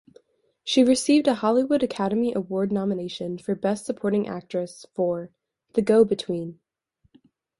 [0.63, 5.29] She received a Hollywood Academy Award nomination for Best Supporting Actress for
[5.73, 6.59] "The Go-Between".